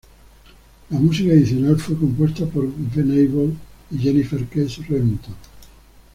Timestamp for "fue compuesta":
1.77-2.47